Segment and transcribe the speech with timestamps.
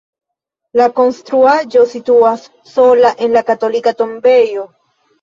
[0.79, 4.71] La konstruaĵo situas sola en la katolika tombejo.